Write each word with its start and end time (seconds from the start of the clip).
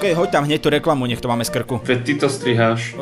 OK, 0.00 0.16
hoď 0.16 0.32
tam 0.32 0.48
hneď 0.48 0.64
tú 0.64 0.72
reklamu, 0.72 1.04
nech 1.04 1.20
to 1.20 1.28
máme 1.28 1.44
z 1.44 1.52
krku. 1.60 1.76
Veď 1.84 2.00
ty 2.08 2.16
to 2.16 2.32
striháš. 2.32 2.96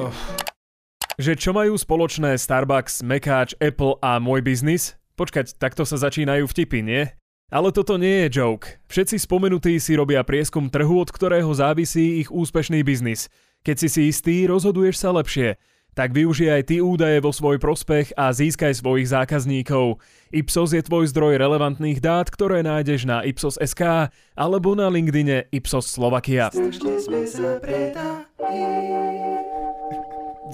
Že 1.15 1.39
čo 1.39 1.55
majú 1.55 1.79
spoločné 1.79 2.35
Starbucks, 2.35 3.07
Mekáč, 3.07 3.55
Apple 3.63 4.03
a 4.03 4.19
môj 4.19 4.43
biznis? 4.43 4.99
Počkať, 5.15 5.63
takto 5.63 5.87
sa 5.87 5.95
začínajú 5.95 6.51
vtipy, 6.51 6.83
nie? 6.83 7.07
Ale 7.55 7.71
toto 7.71 8.03
nie 8.03 8.27
je 8.27 8.43
joke. 8.43 8.83
Všetci 8.91 9.15
spomenutí 9.15 9.79
si 9.79 9.95
robia 9.95 10.27
prieskum 10.27 10.67
trhu, 10.67 10.99
od 10.99 11.15
ktorého 11.15 11.47
závisí 11.55 12.19
ich 12.19 12.35
úspešný 12.35 12.83
biznis. 12.83 13.31
Keď 13.63 13.77
si 13.79 13.89
si 13.95 14.03
istý, 14.11 14.51
rozhoduješ 14.51 14.99
sa 14.99 15.15
lepšie. 15.15 15.55
Tak 15.99 16.15
využij 16.15 16.47
aj 16.47 16.63
ty 16.71 16.79
údaje 16.79 17.19
vo 17.19 17.35
svoj 17.35 17.59
prospech 17.59 18.15
a 18.15 18.31
získaj 18.31 18.71
svojich 18.71 19.11
zákazníkov. 19.11 19.99
Ipsos 20.31 20.71
je 20.71 20.79
tvoj 20.79 21.11
zdroj 21.11 21.35
relevantných 21.43 21.99
dát, 21.99 22.31
ktoré 22.31 22.63
nájdeš 22.63 23.03
na 23.03 23.27
Ipsos.sk 23.27 24.15
alebo 24.39 24.79
na 24.79 24.87
LinkedIne 24.87 25.51
Ipsos 25.51 25.91
Slovakia. 25.91 26.55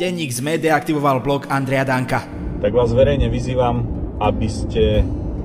Denník 0.00 0.32
ZME 0.32 0.56
deaktivoval 0.64 1.20
blog 1.20 1.44
Andreja 1.52 1.84
Danka. 1.84 2.24
tak 2.64 2.72
vás 2.72 2.96
verejne 2.96 3.28
vyzývam, 3.28 3.84
aby 4.24 4.48
ste 4.48 5.04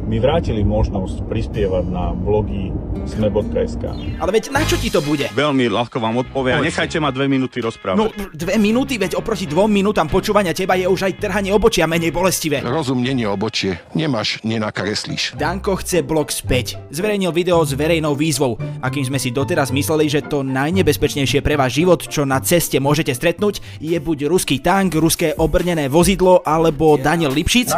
mi 0.10 0.18
vrátili 0.18 0.66
možnosť 0.66 1.30
prispievať 1.30 1.86
na 1.86 2.18
blogy 2.18 2.74
sme.sk. 3.06 3.84
Ale 4.18 4.32
veď 4.34 4.50
na 4.50 4.66
čo 4.66 4.74
ti 4.82 4.90
to 4.90 5.06
bude? 5.06 5.30
Veľmi 5.38 5.70
ľahko 5.70 6.02
vám 6.02 6.26
odpoviem. 6.26 6.66
Nechajte 6.66 6.98
ma 6.98 7.14
dve 7.14 7.30
minúty 7.30 7.62
rozprávať. 7.62 7.98
No, 8.02 8.10
dve 8.34 8.58
minúty, 8.58 8.98
veď 8.98 9.22
oproti 9.22 9.46
dvom 9.46 9.70
minútam 9.70 10.10
počúvania 10.10 10.58
teba 10.58 10.74
je 10.74 10.90
už 10.90 11.06
aj 11.06 11.22
trhanie 11.22 11.54
obočia 11.54 11.86
menej 11.86 12.10
bolestivé. 12.10 12.66
Rozum 12.66 13.06
není 13.06 13.30
obočie. 13.30 13.78
Nemáš, 13.94 14.42
nenakreslíš. 14.42 15.38
Danko 15.38 15.78
chce 15.78 16.02
blog 16.02 16.34
späť. 16.34 16.82
Zverejnil 16.90 17.30
video 17.30 17.62
s 17.62 17.78
verejnou 17.78 18.18
výzvou. 18.18 18.58
Akým 18.82 19.06
sme 19.06 19.22
si 19.22 19.30
doteraz 19.30 19.70
mysleli, 19.70 20.10
že 20.10 20.26
to 20.26 20.42
najnebezpečnejšie 20.42 21.46
pre 21.46 21.54
váš 21.54 21.78
život, 21.86 22.02
čo 22.02 22.26
na 22.26 22.42
ceste 22.42 22.82
môžete 22.82 23.14
stretnúť, 23.14 23.62
je 23.78 23.98
buď 24.02 24.26
ruský 24.26 24.58
tank, 24.58 24.98
ruské 24.98 25.38
obrnené 25.38 25.86
vozidlo 25.86 26.42
alebo 26.42 26.98
Daniel 26.98 27.30
Lipšic. 27.30 27.78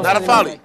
Na 0.00 0.61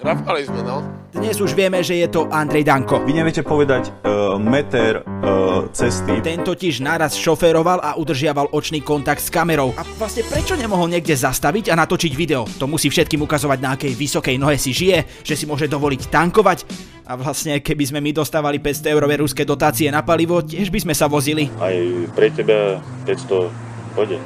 Rafali. 0.00 0.16
Rafali 0.16 0.42
sme, 0.48 0.60
no. 0.64 0.80
Dnes 1.12 1.36
už 1.36 1.52
vieme, 1.52 1.84
že 1.84 2.00
je 2.00 2.08
to 2.08 2.24
Andrej 2.32 2.64
Danko. 2.64 3.04
Vy 3.04 3.12
neviete 3.12 3.44
povedať 3.44 3.92
uh, 3.92 4.40
meter 4.40 5.04
uh, 5.04 5.68
cesty. 5.76 6.24
Ten 6.24 6.40
totiž 6.40 6.80
naraz 6.80 7.12
šoféroval 7.20 7.84
a 7.84 8.00
udržiaval 8.00 8.48
očný 8.48 8.80
kontakt 8.80 9.20
s 9.20 9.28
kamerou. 9.28 9.76
A 9.76 9.84
vlastne 10.00 10.24
prečo 10.24 10.56
nemohol 10.56 10.88
niekde 10.88 11.12
zastaviť 11.12 11.68
a 11.68 11.76
natočiť 11.76 12.12
video? 12.16 12.48
To 12.56 12.64
musí 12.64 12.88
všetkým 12.88 13.20
ukazovať, 13.28 13.58
na 13.60 13.76
akej 13.76 13.92
vysokej 13.92 14.40
nohe 14.40 14.56
si 14.56 14.72
žije, 14.72 15.04
že 15.20 15.36
si 15.36 15.44
môže 15.44 15.68
dovoliť 15.68 16.08
tankovať. 16.08 16.64
A 17.04 17.20
vlastne, 17.20 17.60
keby 17.60 17.92
sme 17.92 18.00
my 18.00 18.16
dostávali 18.16 18.56
500 18.56 18.94
eurové 18.96 19.20
ruské 19.20 19.44
dotácie 19.44 19.92
na 19.92 20.00
palivo, 20.00 20.40
tiež 20.40 20.72
by 20.72 20.80
sme 20.80 20.94
sa 20.96 21.12
vozili. 21.12 21.52
Aj 21.60 21.76
pre 22.16 22.32
teba 22.32 22.80
500 23.04 23.92
pôjde. 23.92 24.16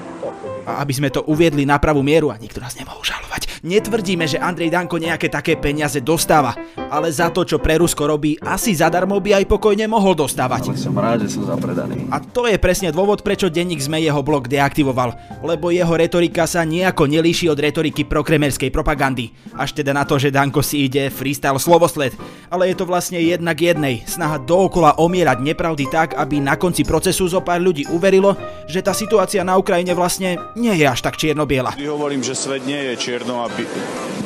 A 0.65 0.81
aby 0.81 0.93
sme 0.97 1.11
to 1.11 1.27
uviedli 1.27 1.67
na 1.67 1.83
pravú 1.83 2.05
mieru 2.05 2.31
a 2.31 2.39
nikto 2.39 2.61
nás 2.63 2.77
nemohol 2.79 3.03
žalovať. 3.03 3.44
Netvrdíme, 3.65 4.29
že 4.29 4.37
Andrej 4.37 4.69
Danko 4.69 5.01
nejaké 5.01 5.33
také 5.33 5.57
peniaze 5.57 6.05
dostáva, 6.05 6.53
ale 6.93 7.09
za 7.09 7.33
to, 7.33 7.49
čo 7.49 7.57
pre 7.57 7.81
Rusko 7.81 8.05
robí, 8.05 8.37
asi 8.45 8.77
zadarmo 8.77 9.17
by 9.25 9.41
aj 9.41 9.45
pokojne 9.49 9.89
mohol 9.89 10.13
dostávať. 10.13 10.77
Som 10.77 11.01
rád, 11.01 11.25
že 11.25 11.33
som 11.33 11.49
zapredaný. 11.49 12.05
A 12.13 12.21
to 12.21 12.45
je 12.45 12.61
presne 12.61 12.93
dôvod, 12.93 13.25
prečo 13.25 13.49
denník 13.49 13.81
sme 13.81 14.05
jeho 14.05 14.21
blog 14.21 14.53
deaktivoval, 14.53 15.17
lebo 15.41 15.73
jeho 15.73 15.97
retorika 15.97 16.45
sa 16.45 16.61
nejako 16.61 17.09
nelíši 17.09 17.49
od 17.49 17.57
retoriky 17.57 18.05
prokremerskej 18.05 18.69
propagandy. 18.69 19.33
Až 19.57 19.73
teda 19.73 19.97
na 19.97 20.05
to, 20.05 20.21
že 20.21 20.29
Danko 20.29 20.61
si 20.61 20.85
ide 20.85 21.09
freestyle 21.09 21.57
slovosled. 21.57 22.13
Ale 22.55 22.71
je 22.71 22.79
to 22.79 22.87
vlastne 22.87 23.19
jednak 23.19 23.59
jednej, 23.59 24.07
snaha 24.07 24.39
dookola 24.39 25.03
omierať 25.03 25.43
nepravdy 25.43 25.91
tak, 25.91 26.15
aby 26.15 26.39
na 26.39 26.55
konci 26.55 26.87
procesu 26.87 27.27
zo 27.27 27.43
pár 27.43 27.59
ľudí 27.59 27.83
uverilo, 27.91 28.39
že 28.71 28.79
tá 28.79 28.95
situácia 28.95 29.43
na 29.43 29.59
Ukrajine 29.59 29.91
vlastne 29.91 30.39
nie 30.55 30.71
je 30.79 30.87
až 30.87 31.03
tak 31.03 31.19
čierno-biela. 31.19 31.75
Vždy 31.75 31.91
hovorím, 31.91 32.23
že 32.23 32.39
svet 32.39 32.63
nie 32.63 32.79
je 32.79 32.95
čierno 32.95 33.43
a 33.43 33.51
bi- 33.51 33.67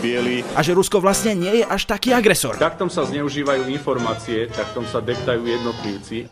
biely. 0.04 0.44
A 0.52 0.60
že 0.60 0.76
Rusko 0.76 1.00
vlastne 1.00 1.40
nie 1.40 1.62
je 1.62 1.64
až 1.64 1.88
taký 1.88 2.12
agresor. 2.12 2.60
Taktom 2.60 2.92
sa 2.92 3.08
zneužívajú 3.08 3.64
informácie, 3.72 4.52
taktom 4.52 4.84
sa 4.84 5.00
deptajú 5.00 5.48
jednotlivci. 5.48 6.28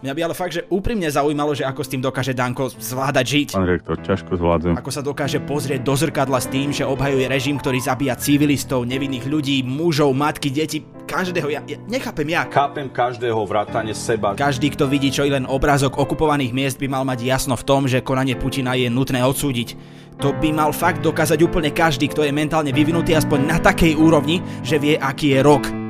Mňa 0.00 0.12
by 0.12 0.20
ale 0.24 0.34
fakt, 0.34 0.56
že 0.56 0.66
úprimne 0.72 1.06
zaujímalo, 1.08 1.52
že 1.52 1.68
ako 1.68 1.84
s 1.84 1.92
tým 1.92 2.00
dokáže 2.00 2.32
Danko 2.32 2.72
zvládať 2.72 3.26
žiť. 3.28 3.48
Pán 3.56 3.68
rektor, 3.68 3.96
ťažko 4.00 4.40
zvládzem. 4.40 4.72
Ako 4.76 4.90
sa 4.92 5.04
dokáže 5.04 5.40
pozrieť 5.44 5.84
do 5.84 5.94
zrkadla 5.96 6.40
s 6.40 6.48
tým, 6.48 6.72
že 6.72 6.88
obhajuje 6.88 7.28
režim, 7.28 7.56
ktorý 7.60 7.78
zabíja 7.80 8.16
civilistov, 8.16 8.88
nevinných 8.88 9.28
ľudí, 9.28 9.60
mužov, 9.62 10.12
matky, 10.16 10.48
deti, 10.48 10.84
každého. 11.16 11.48
Ja, 11.48 11.60
ja 11.64 11.78
nechápem 11.88 12.28
jak. 12.28 12.52
Chápem 12.52 12.86
každého 12.92 13.40
vrátane 13.48 13.96
seba. 13.96 14.36
Každý, 14.36 14.68
kto 14.76 14.84
vidí 14.84 15.08
čo 15.08 15.24
i 15.24 15.32
len 15.32 15.48
obrázok 15.48 15.96
okupovaných 15.96 16.52
miest, 16.52 16.76
by 16.76 16.92
mal 16.92 17.04
mať 17.08 17.24
jasno 17.24 17.56
v 17.56 17.64
tom, 17.64 17.88
že 17.88 18.04
konanie 18.04 18.36
Putina 18.36 18.76
je 18.76 18.92
nutné 18.92 19.24
odsúdiť. 19.24 19.96
To 20.20 20.32
by 20.32 20.48
mal 20.52 20.72
fakt 20.72 21.04
dokázať 21.04 21.40
úplne 21.44 21.72
každý, 21.72 22.08
kto 22.08 22.24
je 22.24 22.32
mentálne 22.32 22.72
vyvinutý 22.72 23.12
aspoň 23.16 23.38
na 23.48 23.56
takej 23.60 23.96
úrovni, 23.96 24.40
že 24.64 24.80
vie, 24.80 24.96
aký 24.96 25.36
je 25.36 25.40
rok. 25.44 25.85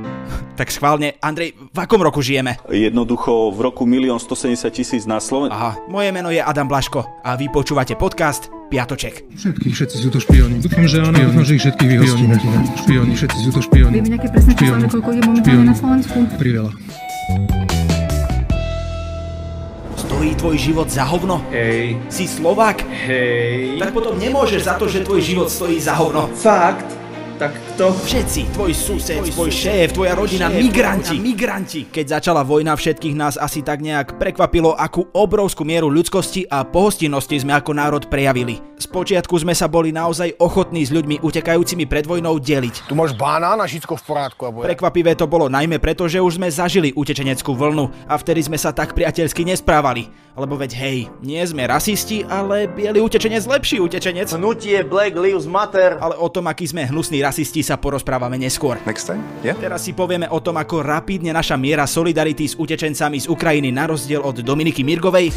Tak 0.56 0.72
schválne, 0.72 1.20
Andrej, 1.20 1.52
v 1.52 1.78
akom 1.78 2.00
roku 2.00 2.24
žijeme? 2.24 2.56
Jednoducho 2.66 3.52
v 3.52 3.60
roku 3.60 3.84
1 3.84 4.08
170 4.08 4.72
tisíc 4.72 5.04
na 5.04 5.20
Slovensku. 5.20 5.52
Aha, 5.52 5.76
moje 5.86 6.08
meno 6.08 6.32
je 6.32 6.40
Adam 6.40 6.64
Blaško 6.64 7.04
a 7.20 7.36
vy 7.36 7.52
počúvate 7.52 7.92
podcast 7.92 8.48
Piatoček. 8.72 9.28
Všetky, 9.36 9.68
všetci 9.68 9.96
sú 10.00 10.08
to 10.08 10.16
špioni. 10.16 10.56
Dúfam, 10.58 10.88
že 10.88 11.04
áno, 11.04 11.12
dúfam, 11.12 11.44
že 11.44 11.52
ich 11.54 11.62
všetkých 11.62 11.88
vyhostíme. 11.92 12.34
Špioni, 12.82 13.12
všetci 13.12 13.38
sú 13.38 13.50
to 13.52 13.60
špioni. 13.60 14.00
Vieme 14.00 14.16
nejaké 14.16 14.28
presné 14.32 14.52
Špioni. 14.56 14.88
koľko 14.88 15.10
je 15.12 15.20
momentálne 15.22 15.64
na 15.68 15.76
Slovensku? 15.76 16.16
Priveľa. 16.40 16.72
Stojí 19.96 20.32
tvoj 20.34 20.56
život 20.56 20.88
za 20.88 21.04
hovno? 21.04 21.44
Hej, 21.52 22.00
Si 22.08 22.24
Slovák? 22.24 22.80
hej. 23.04 23.76
Tak 23.76 23.92
potom 23.92 24.16
nemôžeš 24.16 24.64
za 24.64 24.80
to, 24.80 24.88
že 24.88 25.04
tvoj 25.04 25.20
život 25.20 25.52
stojí 25.52 25.76
za 25.76 25.92
hovno. 26.00 26.32
Fakt? 26.32 26.88
Tak 27.36 27.52
kto? 27.76 27.92
Všetci, 27.92 28.56
tvoj 28.56 28.72
sused, 28.72 29.20
tvoj 29.36 29.52
šéf, 29.52 29.92
tvoja 29.92 30.16
rodina, 30.16 30.48
migranti, 30.48 31.20
migranti. 31.20 31.84
Keď 31.84 32.16
začala 32.16 32.40
vojna, 32.40 32.72
všetkých 32.72 33.12
nás 33.12 33.36
asi 33.36 33.60
tak 33.60 33.84
nejak 33.84 34.16
prekvapilo, 34.16 34.72
akú 34.72 35.04
obrovskú 35.12 35.60
mieru 35.60 35.92
ľudskosti 35.92 36.48
a 36.48 36.64
pohostinnosti 36.64 37.36
sme 37.36 37.52
ako 37.52 37.76
národ 37.76 38.08
prejavili. 38.08 38.64
Spočiatku 38.80 39.36
sme 39.44 39.52
sa 39.52 39.68
boli 39.68 39.92
naozaj 39.92 40.40
ochotní 40.40 40.88
s 40.88 40.92
ľuďmi 40.92 41.20
utekajúcimi 41.20 41.84
pred 41.84 42.08
vojnou 42.08 42.40
deliť. 42.40 42.88
Tu 42.88 42.96
máš 42.96 43.12
banán 43.12 43.60
a 43.60 43.68
všetko 43.68 43.92
v 43.92 44.02
porádku. 44.08 44.40
Alebo 44.48 44.64
ja. 44.64 44.72
Prekvapivé 44.72 45.12
to 45.12 45.28
bolo 45.28 45.52
najmä 45.52 45.76
preto, 45.76 46.08
že 46.08 46.16
už 46.16 46.40
sme 46.40 46.48
zažili 46.48 46.96
utečeneckú 46.96 47.52
vlnu 47.52 47.92
a 48.08 48.16
vtedy 48.16 48.40
sme 48.40 48.56
sa 48.56 48.72
tak 48.72 48.96
priateľsky 48.96 49.44
nesprávali. 49.44 50.08
Lebo 50.36 50.60
veď 50.60 50.76
hej, 50.76 50.98
nie 51.24 51.40
sme 51.48 51.64
rasisti, 51.64 52.20
ale 52.28 52.68
biely 52.68 53.00
utečenec 53.00 53.48
lepší 53.48 53.80
utečenec. 53.80 54.28
Hnutie 54.36 54.84
Black 54.84 55.16
Lives 55.16 55.48
Matter. 55.48 55.96
Ale 55.96 56.12
o 56.20 56.28
tom, 56.28 56.44
aký 56.44 56.68
sme 56.68 56.84
hnusní 56.84 57.24
rasisti, 57.24 57.64
sa 57.66 57.74
porozprávame 57.74 58.38
neskôr. 58.38 58.78
Next 58.86 59.10
time? 59.10 59.26
Yeah? 59.42 59.58
Teraz 59.58 59.82
si 59.82 59.90
povieme 59.90 60.30
o 60.30 60.38
tom, 60.38 60.54
ako 60.54 60.86
rapídne 60.86 61.34
naša 61.34 61.58
miera 61.58 61.82
solidarity 61.90 62.46
s 62.46 62.54
utečencami 62.54 63.18
z 63.18 63.26
Ukrajiny 63.26 63.74
na 63.74 63.90
rozdiel 63.90 64.22
od 64.22 64.38
Dominiky 64.46 64.86
Mirgovej 64.86 65.34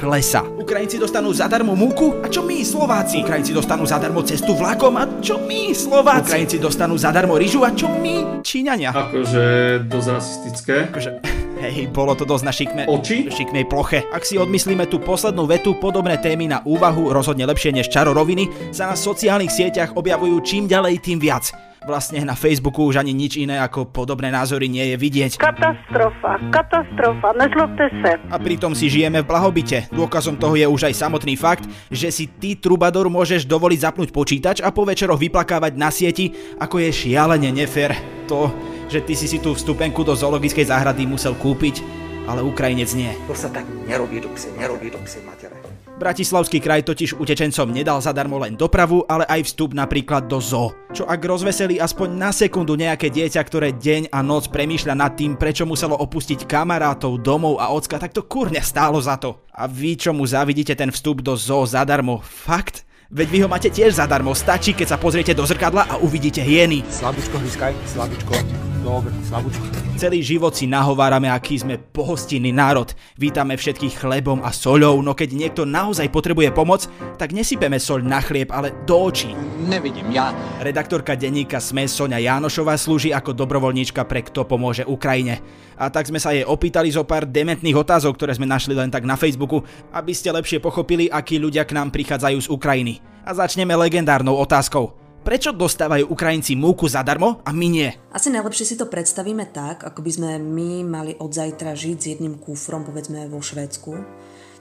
klesa. 0.00 0.40
Ukrajinci 0.56 0.96
dostanú 0.96 1.28
zadarmo 1.36 1.76
múku? 1.76 2.24
A 2.24 2.32
čo 2.32 2.40
my, 2.40 2.64
Slováci? 2.64 3.20
Ukrajinci 3.20 3.52
dostanú 3.52 3.84
zadarmo 3.84 4.24
cestu 4.24 4.56
vlakom? 4.56 4.96
A 4.96 5.04
čo 5.20 5.36
my, 5.44 5.76
Slováci? 5.76 6.32
Ukrajinci 6.32 6.56
dostanú 6.56 6.96
zadarmo 6.96 7.36
ryžu? 7.36 7.60
A 7.60 7.76
čo 7.76 7.92
my, 7.92 8.40
Číňania? 8.40 8.96
Akože 8.96 9.44
dosť 9.84 10.08
rasistické. 10.08 10.88
Akože, 10.88 11.20
hej, 11.68 11.86
bolo 11.92 12.16
to 12.16 12.24
dosť 12.24 12.44
na 12.48 12.52
šikme, 12.56 12.82
Oči? 12.88 13.28
šikmej 13.28 13.68
ploche. 13.68 14.00
Ak 14.08 14.24
si 14.24 14.40
odmyslíme 14.40 14.88
tú 14.88 14.96
poslednú 14.96 15.44
vetu, 15.44 15.76
podobné 15.76 16.16
témy 16.16 16.48
na 16.48 16.64
úvahu, 16.64 17.12
rozhodne 17.12 17.44
lepšie 17.44 17.76
než 17.76 17.92
čaro 17.92 18.16
roviny, 18.16 18.48
sa 18.72 18.88
na 18.88 18.96
sociálnych 18.96 19.52
sieťach 19.52 19.92
objavujú 19.92 20.40
čím 20.40 20.64
ďalej, 20.64 21.04
tým 21.04 21.20
viac. 21.20 21.52
Vlastne 21.80 22.20
na 22.28 22.36
Facebooku 22.36 22.84
už 22.84 23.00
ani 23.00 23.16
nič 23.16 23.40
iné 23.40 23.56
ako 23.56 23.88
podobné 23.88 24.28
názory 24.28 24.68
nie 24.68 24.92
je 24.92 24.96
vidieť. 25.00 25.40
Katastrofa, 25.40 26.36
katastrofa, 26.52 27.32
nezlobte 27.40 27.88
sa. 28.04 28.20
A 28.28 28.36
pritom 28.36 28.76
si 28.76 28.92
žijeme 28.92 29.24
v 29.24 29.28
blahobite. 29.32 29.88
Dôkazom 29.88 30.36
toho 30.36 30.60
je 30.60 30.68
už 30.68 30.92
aj 30.92 30.94
samotný 31.00 31.40
fakt, 31.40 31.64
že 31.88 32.12
si 32.12 32.28
ty, 32.28 32.52
trubador, 32.52 33.08
môžeš 33.08 33.48
dovoliť 33.48 33.80
zapnúť 33.80 34.10
počítač 34.12 34.60
a 34.60 34.68
po 34.68 34.84
večeroch 34.84 35.16
vyplakávať 35.16 35.72
na 35.80 35.88
sieti, 35.88 36.36
ako 36.60 36.84
je 36.84 36.92
šialene 36.92 37.48
nefér. 37.48 37.96
To, 38.28 38.52
že 38.90 39.00
ty 39.06 39.14
si 39.14 39.30
si 39.30 39.38
tú 39.38 39.54
vstupenku 39.54 40.02
do 40.02 40.18
zoologickej 40.18 40.66
záhrady 40.66 41.06
musel 41.06 41.38
kúpiť, 41.38 41.80
ale 42.26 42.42
Ukrajinec 42.42 42.90
nie. 42.98 43.14
To 43.30 43.34
sa 43.38 43.46
tak 43.48 43.64
nerobí 43.86 44.18
do 44.18 44.28
pse, 44.34 44.50
nerobí 44.58 44.90
do 44.90 44.98
pse, 45.06 45.22
matere. 45.22 45.54
Bratislavský 46.00 46.64
kraj 46.64 46.80
totiž 46.88 47.20
utečencom 47.20 47.68
nedal 47.68 48.00
zadarmo 48.00 48.40
len 48.40 48.56
dopravu, 48.56 49.04
ale 49.04 49.28
aj 49.28 49.52
vstup 49.52 49.76
napríklad 49.76 50.32
do 50.32 50.40
zoo. 50.40 50.72
Čo 50.96 51.04
ak 51.04 51.20
rozveselí 51.20 51.76
aspoň 51.76 52.08
na 52.16 52.32
sekundu 52.32 52.72
nejaké 52.72 53.12
dieťa, 53.12 53.36
ktoré 53.44 53.76
deň 53.76 54.08
a 54.08 54.24
noc 54.24 54.48
premýšľa 54.48 54.96
nad 54.96 55.12
tým, 55.12 55.36
prečo 55.36 55.68
muselo 55.68 56.00
opustiť 56.00 56.48
kamarátov, 56.48 57.20
domov 57.20 57.60
a 57.60 57.68
ocka, 57.68 58.00
tak 58.00 58.16
to 58.16 58.24
kurne 58.24 58.64
stálo 58.64 58.96
za 58.96 59.20
to. 59.20 59.44
A 59.52 59.68
vy, 59.68 60.00
čo 60.00 60.16
mu 60.16 60.24
zavidíte 60.24 60.72
ten 60.72 60.88
vstup 60.88 61.20
do 61.20 61.36
zoo 61.36 61.68
zadarmo, 61.68 62.24
fakt? 62.24 62.88
Veď 63.12 63.28
vy 63.28 63.38
ho 63.44 63.48
máte 63.52 63.68
tiež 63.68 64.00
zadarmo, 64.00 64.32
stačí, 64.32 64.72
keď 64.72 64.96
sa 64.96 64.96
pozriete 64.96 65.36
do 65.36 65.44
zrkadla 65.44 65.84
a 65.84 65.94
uvidíte 66.00 66.40
hieny. 66.40 66.80
Slabičko, 66.88 67.36
hryskaj, 67.44 67.76
slabičko. 67.92 68.69
Dobre, 68.80 69.12
slabúčko. 69.28 69.64
Celý 70.00 70.24
život 70.24 70.56
si 70.56 70.64
nahovárame, 70.64 71.28
aký 71.28 71.60
sme 71.60 71.76
pohostinný 71.76 72.56
národ. 72.56 72.88
Vítame 73.20 73.52
všetkých 73.60 74.00
chlebom 74.00 74.40
a 74.40 74.48
soľou, 74.48 75.04
no 75.04 75.12
keď 75.12 75.36
niekto 75.36 75.62
naozaj 75.68 76.08
potrebuje 76.08 76.48
pomoc, 76.56 76.88
tak 77.20 77.36
nesypeme 77.36 77.76
soľ 77.76 78.00
na 78.08 78.24
chlieb, 78.24 78.48
ale 78.48 78.72
do 78.88 78.96
očí. 78.96 79.36
Nevidím, 79.68 80.08
ja. 80.08 80.32
Redaktorka 80.64 81.12
denníka 81.20 81.60
SME 81.60 81.84
Sonia 81.84 82.16
Jánošová 82.16 82.80
slúži 82.80 83.12
ako 83.12 83.36
dobrovoľníčka 83.36 84.08
pre 84.08 84.24
Kto 84.24 84.48
pomôže 84.48 84.88
Ukrajine. 84.88 85.44
A 85.76 85.92
tak 85.92 86.08
sme 86.08 86.16
sa 86.16 86.32
jej 86.32 86.48
opýtali 86.48 86.88
zo 86.88 87.04
pár 87.04 87.28
dementných 87.28 87.76
otázok, 87.76 88.16
ktoré 88.16 88.32
sme 88.32 88.48
našli 88.48 88.72
len 88.72 88.88
tak 88.88 89.04
na 89.04 89.20
Facebooku, 89.20 89.60
aby 89.92 90.16
ste 90.16 90.32
lepšie 90.32 90.64
pochopili, 90.64 91.12
akí 91.12 91.36
ľudia 91.36 91.68
k 91.68 91.76
nám 91.76 91.92
prichádzajú 91.92 92.48
z 92.48 92.48
Ukrajiny. 92.48 93.04
A 93.28 93.36
začneme 93.36 93.76
legendárnou 93.76 94.40
otázkou. 94.40 94.99
Prečo 95.20 95.52
dostávajú 95.52 96.08
Ukrajinci 96.08 96.56
múku 96.56 96.88
zadarmo 96.88 97.44
a 97.44 97.52
my 97.52 97.66
nie? 97.68 97.92
Asi 98.08 98.32
najlepšie 98.32 98.72
si 98.72 98.76
to 98.80 98.88
predstavíme 98.88 99.52
tak, 99.52 99.84
ako 99.84 100.00
by 100.00 100.10
sme 100.16 100.30
my 100.40 100.80
mali 100.80 101.12
od 101.20 101.28
zajtra 101.28 101.76
žiť 101.76 101.96
s 102.00 102.08
jedným 102.16 102.40
kufrom, 102.40 102.88
povedzme 102.88 103.28
vo 103.28 103.44
Švédsku. 103.44 103.92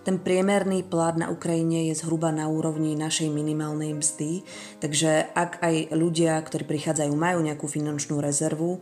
Ten 0.07 0.15
priemerný 0.15 0.87
plat 0.87 1.19
na 1.19 1.27
Ukrajine 1.27 1.91
je 1.91 1.99
zhruba 1.99 2.31
na 2.31 2.47
úrovni 2.47 2.95
našej 2.95 3.27
minimálnej 3.27 3.91
mzdy, 3.91 4.47
takže 4.79 5.27
ak 5.35 5.59
aj 5.59 5.91
ľudia, 5.91 6.39
ktorí 6.39 6.63
prichádzajú, 6.63 7.11
majú 7.13 7.39
nejakú 7.43 7.67
finančnú 7.67 8.23
rezervu, 8.23 8.79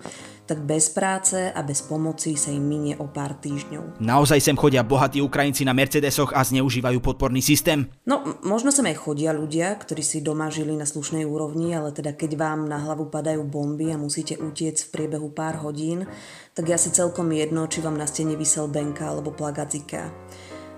tak 0.48 0.64
bez 0.64 0.88
práce 0.94 1.52
a 1.52 1.60
bez 1.66 1.84
pomoci 1.84 2.40
sa 2.40 2.54
im 2.54 2.64
minie 2.64 2.96
o 2.96 3.10
pár 3.10 3.36
týždňov. 3.36 4.00
Naozaj 4.00 4.40
sem 4.40 4.56
chodia 4.56 4.86
bohatí 4.86 5.20
Ukrajinci 5.20 5.68
na 5.68 5.76
Mercedesoch 5.76 6.32
a 6.32 6.46
zneužívajú 6.46 7.04
podporný 7.04 7.44
systém? 7.44 7.92
No, 8.08 8.24
možno 8.48 8.72
sem 8.72 8.88
aj 8.88 9.04
chodia 9.04 9.36
ľudia, 9.36 9.76
ktorí 9.76 10.00
si 10.00 10.24
doma 10.24 10.48
žili 10.48 10.78
na 10.80 10.88
slušnej 10.88 11.28
úrovni, 11.28 11.76
ale 11.76 11.92
teda 11.92 12.16
keď 12.16 12.40
vám 12.40 12.70
na 12.70 12.80
hlavu 12.80 13.12
padajú 13.12 13.44
bomby 13.44 13.92
a 13.92 14.00
musíte 14.00 14.40
utiec 14.40 14.80
v 14.88 14.92
priebehu 14.96 15.34
pár 15.36 15.60
hodín, 15.60 16.08
tak 16.56 16.72
ja 16.72 16.80
si 16.80 16.96
celkom 16.96 17.28
jedno, 17.36 17.68
či 17.68 17.84
vám 17.84 18.00
na 18.00 18.08
stene 18.08 18.40
vysel 18.40 18.72
benka 18.72 19.12
alebo 19.12 19.36
plagát 19.36 19.68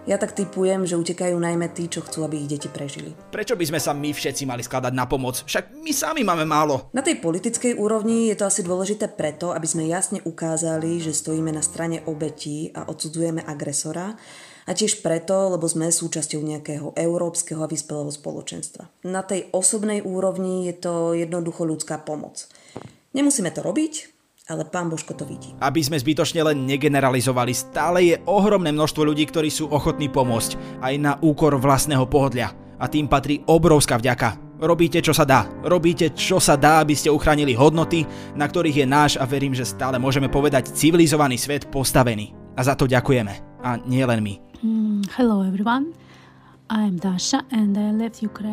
ja 0.07 0.15
tak 0.15 0.31
typujem, 0.37 0.87
že 0.87 0.95
utekajú 0.95 1.35
najmä 1.35 1.71
tí, 1.75 1.91
čo 1.91 1.99
chcú, 2.05 2.23
aby 2.23 2.45
ich 2.45 2.51
deti 2.51 2.71
prežili. 2.71 3.11
Prečo 3.33 3.59
by 3.59 3.65
sme 3.67 3.79
sa 3.81 3.91
my 3.91 4.13
všetci 4.15 4.43
mali 4.47 4.63
skladať 4.63 4.93
na 4.95 5.09
pomoc? 5.09 5.43
Však 5.43 5.79
my 5.83 5.91
sami 5.91 6.21
máme 6.23 6.47
málo. 6.47 6.87
Na 6.95 7.03
tej 7.03 7.19
politickej 7.19 7.75
úrovni 7.75 8.31
je 8.31 8.39
to 8.39 8.47
asi 8.47 8.63
dôležité 8.63 9.11
preto, 9.11 9.51
aby 9.51 9.67
sme 9.67 9.89
jasne 9.89 10.23
ukázali, 10.23 11.03
že 11.03 11.11
stojíme 11.11 11.51
na 11.51 11.65
strane 11.65 12.03
obetí 12.07 12.71
a 12.71 12.87
odsudzujeme 12.87 13.43
agresora, 13.43 14.15
a 14.69 14.77
tiež 14.77 15.01
preto, 15.01 15.57
lebo 15.57 15.65
sme 15.65 15.89
súčasťou 15.89 16.45
nejakého 16.45 16.93
európskeho 16.93 17.65
a 17.65 17.71
vyspelého 17.71 18.13
spoločenstva. 18.13 19.01
Na 19.09 19.25
tej 19.25 19.49
osobnej 19.49 20.05
úrovni 20.05 20.69
je 20.69 20.77
to 20.77 21.17
jednoducho 21.17 21.65
ľudská 21.65 21.97
pomoc. 22.05 22.45
Nemusíme 23.17 23.49
to 23.49 23.65
robiť, 23.65 24.18
ale 24.49 24.65
pán 24.65 24.89
Božko 24.89 25.13
to 25.13 25.23
vidí. 25.29 25.53
Aby 25.61 25.85
sme 25.85 26.01
zbytočne 26.01 26.41
len 26.41 26.65
negeneralizovali, 26.65 27.53
stále 27.53 27.99
je 28.09 28.15
ohromné 28.25 28.73
množstvo 28.73 29.05
ľudí, 29.05 29.29
ktorí 29.29 29.53
sú 29.53 29.69
ochotní 29.69 30.09
pomôcť, 30.09 30.81
aj 30.81 30.93
na 30.97 31.13
úkor 31.21 31.53
vlastného 31.61 32.09
pohodlia. 32.09 32.51
A 32.81 32.89
tým 32.89 33.05
patrí 33.05 33.45
obrovská 33.45 34.01
vďaka. 34.01 34.49
Robíte, 34.59 34.99
čo 34.99 35.15
sa 35.15 35.23
dá. 35.23 35.47
Robíte, 35.63 36.11
čo 36.11 36.41
sa 36.41 36.59
dá, 36.59 36.83
aby 36.83 36.91
ste 36.91 37.13
uchránili 37.13 37.55
hodnoty, 37.55 38.03
na 38.35 38.43
ktorých 38.43 38.83
je 38.83 38.87
náš 38.89 39.11
a 39.15 39.23
verím, 39.23 39.55
že 39.55 39.63
stále 39.63 39.95
môžeme 39.95 40.27
povedať 40.27 40.75
civilizovaný 40.75 41.39
svet 41.39 41.71
postavený. 41.71 42.35
A 42.59 42.65
za 42.67 42.75
to 42.75 42.83
ďakujeme. 42.83 43.63
A 43.63 43.79
nie 43.87 44.03
len 44.03 44.19
my. 44.19 44.35
Mm, 44.59 45.07
hello 45.15 45.47
everyone. 45.47 45.95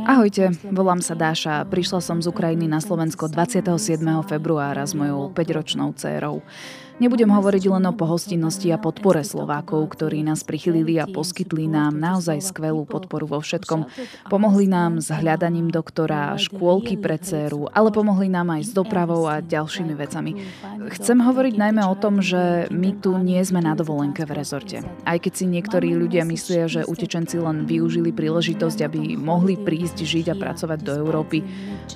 Ahojte, 0.08 0.48
volám 0.72 1.04
sa 1.04 1.12
Dáša. 1.12 1.68
Prišla 1.68 2.00
som 2.00 2.24
z 2.24 2.32
Ukrajiny 2.32 2.64
na 2.64 2.80
Slovensko 2.80 3.28
27. 3.28 4.00
februára 4.24 4.88
s 4.88 4.96
mojou 4.96 5.28
5-ročnou 5.36 5.92
dcérou. 5.92 6.40
Nebudem 6.96 7.28
hovoriť 7.28 7.68
len 7.68 7.84
o 7.84 7.92
pohostinnosti 7.92 8.72
a 8.72 8.80
podpore 8.80 9.20
Slovákov, 9.20 9.84
ktorí 9.92 10.24
nás 10.24 10.48
prichylili 10.48 10.96
a 10.96 11.04
poskytli 11.04 11.68
nám 11.68 11.92
naozaj 12.00 12.40
skvelú 12.40 12.88
podporu 12.88 13.28
vo 13.28 13.44
všetkom. 13.44 13.84
Pomohli 14.32 14.64
nám 14.64 15.04
s 15.04 15.12
hľadaním 15.12 15.68
doktora, 15.68 16.32
škôlky 16.40 16.96
pre 16.96 17.20
dceru, 17.20 17.68
ale 17.68 17.92
pomohli 17.92 18.32
nám 18.32 18.48
aj 18.48 18.62
s 18.64 18.72
dopravou 18.72 19.28
a 19.28 19.44
ďalšími 19.44 19.92
vecami. 19.92 20.40
Chcem 20.96 21.20
hovoriť 21.20 21.54
najmä 21.60 21.84
o 21.84 21.92
tom, 22.00 22.24
že 22.24 22.72
my 22.72 22.96
tu 22.96 23.12
nie 23.20 23.44
sme 23.44 23.60
na 23.60 23.76
dovolenke 23.76 24.24
v 24.24 24.32
rezorte. 24.32 24.80
Aj 25.04 25.20
keď 25.20 25.32
si 25.36 25.44
niektorí 25.52 25.92
ľudia 25.92 26.24
myslia, 26.24 26.64
že 26.64 26.88
utečenci 26.88 27.36
len 27.36 27.68
využili 27.68 28.05
príležitosť, 28.10 28.78
aby 28.86 29.14
mohli 29.14 29.54
prísť 29.56 30.02
žiť 30.02 30.26
a 30.32 30.38
pracovať 30.38 30.78
do 30.82 30.92
Európy, 30.94 31.42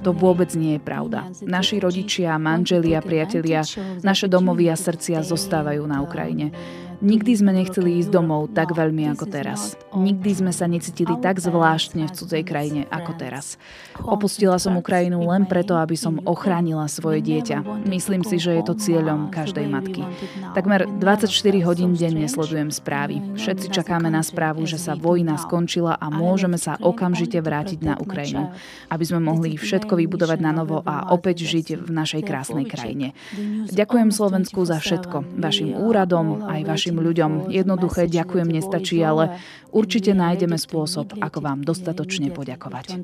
to 0.00 0.14
vôbec 0.14 0.50
nie 0.54 0.78
je 0.78 0.82
pravda. 0.82 1.28
Naši 1.42 1.82
rodičia, 1.82 2.38
manželia, 2.38 3.02
priatelia, 3.02 3.66
naše 4.00 4.26
domovy 4.30 4.70
a 4.70 4.76
srdcia 4.78 5.22
zostávajú 5.26 5.82
na 5.84 6.00
Ukrajine. 6.00 6.50
Nikdy 7.00 7.32
sme 7.32 7.56
nechceli 7.56 7.96
ísť 8.04 8.12
domov 8.12 8.52
tak 8.52 8.76
veľmi 8.76 9.08
ako 9.16 9.24
teraz. 9.24 9.72
Nikdy 9.96 10.30
sme 10.36 10.52
sa 10.52 10.68
necítili 10.68 11.16
tak 11.16 11.40
zvláštne 11.40 12.04
v 12.04 12.12
cudzej 12.12 12.44
krajine 12.44 12.84
ako 12.92 13.16
teraz. 13.16 13.56
Opustila 14.04 14.60
som 14.60 14.76
Ukrajinu 14.76 15.24
len 15.24 15.48
preto, 15.48 15.80
aby 15.80 15.96
som 15.96 16.20
ochránila 16.28 16.84
svoje 16.92 17.24
dieťa. 17.24 17.88
Myslím 17.88 18.20
si, 18.20 18.36
že 18.36 18.52
je 18.52 18.62
to 18.68 18.76
cieľom 18.76 19.32
každej 19.32 19.64
matky. 19.64 20.04
Takmer 20.52 20.84
24 21.00 21.32
hodín 21.64 21.96
denne 21.96 22.28
sledujem 22.28 22.68
správy. 22.68 23.24
Všetci 23.32 23.72
čakáme 23.72 24.12
na 24.12 24.20
správu, 24.20 24.68
že 24.68 24.76
sa 24.76 24.92
vojna 24.92 25.40
skončila 25.40 25.96
a 25.96 26.12
môžeme 26.12 26.60
sa 26.60 26.76
okamžite 26.84 27.40
vrátiť 27.40 27.80
na 27.80 27.96
Ukrajinu, 27.96 28.52
aby 28.92 29.04
sme 29.08 29.24
mohli 29.24 29.56
všetko 29.56 29.96
vybudovať 29.96 30.38
na 30.44 30.52
novo 30.52 30.84
a 30.84 31.08
opäť 31.16 31.48
žiť 31.48 31.80
v 31.80 31.90
našej 31.96 32.28
krásnej 32.28 32.68
krajine. 32.68 33.16
Ďakujem 33.72 34.12
Slovensku 34.12 34.68
za 34.68 34.76
všetko, 34.76 35.40
vašim 35.40 35.72
úradom, 35.80 36.44
aj 36.44 36.60
vašim 36.68 36.89
našim 36.90 37.06
ľuďom. 37.06 37.30
Jednoduché 37.54 38.10
ďakujem 38.10 38.50
nestačí, 38.50 38.98
ale 39.06 39.38
určite 39.70 40.10
nájdeme 40.10 40.58
spôsob, 40.58 41.14
ako 41.22 41.38
vám 41.38 41.62
dostatočne 41.62 42.34
poďakovať. 42.34 42.98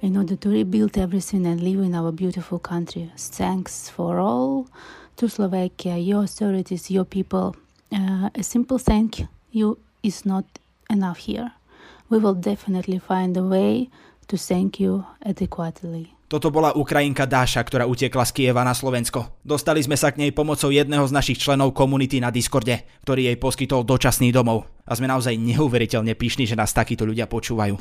In 0.00 0.16
order 0.16 0.32
to 0.32 0.48
rebuild 0.48 0.96
everything 0.96 1.44
and 1.44 1.60
live 1.60 1.84
in 1.84 1.92
our 1.92 2.08
beautiful 2.08 2.56
country. 2.56 3.12
Thanks 3.36 3.92
for 3.92 4.16
all 4.16 4.64
to 5.20 5.28
Slovakia, 5.28 6.00
your 6.00 6.24
authorities, 6.24 6.88
your 6.88 7.04
people. 7.04 7.52
Uh, 7.92 8.32
a 8.32 8.40
simple 8.40 8.80
thank 8.80 9.28
you 9.52 9.76
is 10.00 10.24
not 10.24 10.48
enough 10.88 11.28
here. 11.28 11.52
We 12.08 12.16
will 12.16 12.32
definitely 12.32 12.96
find 12.96 13.36
a 13.36 13.44
way 13.44 13.92
to 14.32 14.40
thank 14.40 14.80
you 14.80 15.04
adequately. 15.20 16.16
Toto 16.30 16.54
bola 16.54 16.70
Ukrajinka 16.78 17.26
Dáša, 17.26 17.58
ktorá 17.66 17.90
utiekla 17.90 18.22
z 18.22 18.30
Kieva 18.30 18.62
na 18.62 18.70
Slovensko. 18.70 19.34
Dostali 19.42 19.82
sme 19.82 19.98
sa 19.98 20.14
k 20.14 20.22
nej 20.22 20.30
pomocou 20.30 20.70
jedného 20.70 21.02
z 21.02 21.10
našich 21.10 21.42
členov 21.42 21.74
komunity 21.74 22.22
na 22.22 22.30
Discorde, 22.30 22.86
ktorý 23.02 23.26
jej 23.26 23.34
poskytol 23.34 23.82
dočasný 23.82 24.30
domov. 24.30 24.62
A 24.86 24.94
sme 24.94 25.10
naozaj 25.10 25.34
neuveriteľne 25.34 26.14
pyšní, 26.14 26.46
že 26.46 26.54
nás 26.54 26.70
takíto 26.70 27.02
ľudia 27.02 27.26
počúvajú. 27.26 27.74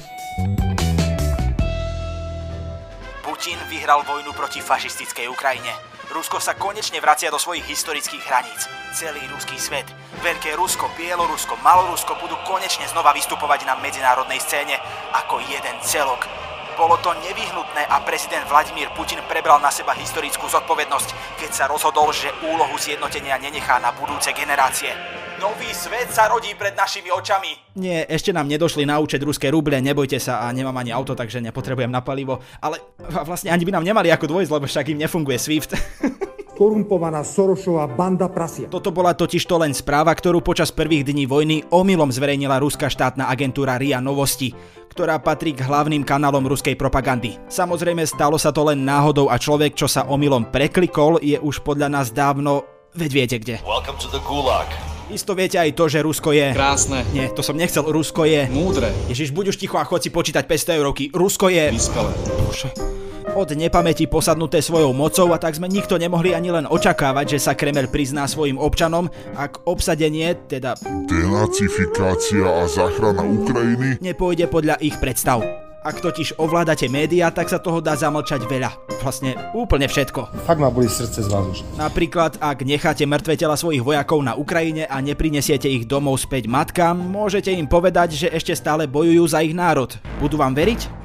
Putin 3.22 3.60
vyhral 3.70 4.02
vojnu 4.02 4.34
proti 4.34 4.66
fašistickej 4.66 5.30
Ukrajine. 5.30 5.70
Rusko 6.10 6.42
sa 6.42 6.58
konečne 6.58 6.98
vracia 7.06 7.30
do 7.30 7.38
svojich 7.38 7.70
historických 7.70 8.26
hraníc. 8.26 8.66
Celý 8.98 9.30
ruský 9.30 9.62
svet, 9.62 9.86
Veľké 10.26 10.58
Rusko, 10.58 10.90
Bielorusko, 10.98 11.54
Malorusko 11.62 12.18
budú 12.18 12.34
konečne 12.50 12.90
znova 12.90 13.14
vystupovať 13.14 13.70
na 13.70 13.78
medzinárodnej 13.78 14.42
scéne 14.42 14.82
ako 15.14 15.38
jeden 15.38 15.78
celok 15.86 16.39
bolo 16.80 16.96
to 17.04 17.12
nevyhnutné 17.28 17.92
a 17.92 18.00
prezident 18.08 18.48
Vladimír 18.48 18.88
Putin 18.96 19.20
prebral 19.28 19.60
na 19.60 19.68
seba 19.68 19.92
historickú 20.00 20.48
zodpovednosť, 20.48 21.36
keď 21.44 21.52
sa 21.52 21.68
rozhodol, 21.68 22.16
že 22.16 22.32
úlohu 22.48 22.80
zjednotenia 22.80 23.36
nenechá 23.36 23.84
na 23.84 23.92
budúce 23.92 24.32
generácie. 24.32 24.96
Nový 25.44 25.68
svet 25.76 26.08
sa 26.12 26.32
rodí 26.32 26.56
pred 26.56 26.76
našimi 26.80 27.12
očami. 27.12 27.76
Nie, 27.76 28.08
ešte 28.08 28.32
nám 28.32 28.48
nedošli 28.48 28.88
na 28.88 28.96
účet 29.00 29.20
ruské 29.20 29.52
ruble, 29.52 29.84
nebojte 29.84 30.24
sa 30.24 30.48
a 30.48 30.52
nemám 30.56 30.76
ani 30.80 30.96
auto, 30.96 31.20
takže 31.20 31.44
nepotrebujem 31.44 31.92
na 31.92 32.00
palivo. 32.00 32.40
Ale 32.64 32.80
vlastne 33.28 33.52
ani 33.52 33.68
by 33.68 33.76
nám 33.76 33.84
nemali 33.84 34.08
ako 34.12 34.40
dôjsť, 34.40 34.52
lebo 34.52 34.64
však 34.68 34.92
im 34.96 35.04
nefunguje 35.04 35.36
SWIFT. 35.36 35.72
korumpovaná 36.60 37.24
Sorošová 37.24 37.88
banda 37.88 38.28
prasia. 38.28 38.68
Toto 38.68 38.92
bola 38.92 39.16
totiž 39.16 39.48
to 39.48 39.56
len 39.56 39.72
správa, 39.72 40.12
ktorú 40.12 40.44
počas 40.44 40.76
prvých 40.76 41.08
dní 41.08 41.24
vojny 41.24 41.64
omylom 41.72 42.12
zverejnila 42.12 42.60
ruská 42.60 42.92
štátna 42.92 43.32
agentúra 43.32 43.80
RIA 43.80 44.04
Novosti, 44.04 44.52
ktorá 44.92 45.16
patrí 45.24 45.56
k 45.56 45.64
hlavným 45.64 46.04
kanálom 46.04 46.44
ruskej 46.44 46.76
propagandy. 46.76 47.40
Samozrejme 47.48 48.04
stalo 48.04 48.36
sa 48.36 48.52
to 48.52 48.68
len 48.68 48.84
náhodou 48.84 49.32
a 49.32 49.40
človek, 49.40 49.80
čo 49.80 49.88
sa 49.88 50.04
omylom 50.12 50.52
preklikol, 50.52 51.24
je 51.24 51.40
už 51.40 51.64
podľa 51.64 51.88
nás 51.88 52.12
dávno, 52.12 52.68
veď 52.92 53.12
viete 53.16 53.36
kde. 53.40 53.56
Welcome 53.64 53.96
to 54.04 54.12
the 54.12 54.20
gulag. 54.28 54.68
Isto 55.10 55.34
viete 55.34 55.58
aj 55.58 55.74
to, 55.74 55.90
že 55.90 56.06
Rusko 56.06 56.38
je... 56.38 56.54
Krásne. 56.54 57.02
Nie, 57.18 57.34
to 57.34 57.42
som 57.42 57.58
nechcel. 57.58 57.82
Rusko 57.82 58.30
je... 58.30 58.46
Múdre. 58.46 58.94
Ježiš, 59.10 59.34
buď 59.34 59.56
už 59.56 59.58
ticho 59.58 59.82
a 59.82 59.88
chod 59.88 60.06
si 60.06 60.14
počítať 60.14 60.46
500 60.46 60.78
eurovky. 60.78 61.10
Rusko 61.10 61.50
je... 61.50 61.66
Vyspelé. 61.74 62.14
Bože 62.46 62.89
od 63.36 63.54
nepamäti 63.54 64.06
posadnuté 64.06 64.62
svojou 64.62 64.94
mocou 64.94 65.34
a 65.34 65.38
tak 65.42 65.58
sme 65.58 65.70
nikto 65.70 65.98
nemohli 65.98 66.34
ani 66.34 66.54
len 66.54 66.66
očakávať, 66.66 67.38
že 67.38 67.40
sa 67.40 67.54
Kremel 67.58 67.90
prizná 67.90 68.26
svojim 68.26 68.58
občanom, 68.58 69.10
ak 69.36 69.66
obsadenie, 69.66 70.34
teda 70.48 70.78
denacifikácia 71.10 72.46
a 72.46 72.64
záchrana 72.66 73.26
Ukrajiny 73.26 74.02
nepôjde 74.02 74.46
podľa 74.50 74.78
ich 74.82 74.96
predstav. 74.98 75.42
Ak 75.80 76.04
totiž 76.04 76.36
ovládate 76.36 76.92
médiá, 76.92 77.32
tak 77.32 77.48
sa 77.48 77.56
toho 77.56 77.80
dá 77.80 77.96
zamlčať 77.96 78.44
veľa. 78.52 79.00
Vlastne 79.00 79.40
úplne 79.56 79.88
všetko. 79.88 80.44
Fakt 80.44 80.60
ma 80.60 80.68
boli 80.68 80.92
srdce 80.92 81.24
z 81.24 81.32
vás 81.32 81.48
už. 81.48 81.64
Napríklad, 81.80 82.36
ak 82.44 82.68
necháte 82.68 83.08
mŕtve 83.08 83.40
tela 83.40 83.56
svojich 83.56 83.80
vojakov 83.80 84.20
na 84.20 84.36
Ukrajine 84.36 84.84
a 84.92 85.00
neprinesiete 85.00 85.72
ich 85.72 85.88
domov 85.88 86.20
späť 86.20 86.52
matkám, 86.52 87.00
môžete 87.00 87.56
im 87.56 87.64
povedať, 87.64 88.12
že 88.12 88.28
ešte 88.28 88.52
stále 88.60 88.92
bojujú 88.92 89.24
za 89.24 89.40
ich 89.40 89.56
národ. 89.56 89.96
Budú 90.20 90.36
vám 90.36 90.52
veriť? 90.52 90.99